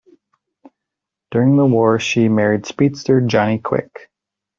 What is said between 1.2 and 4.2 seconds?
During the war, she married speedster Johnny Quick.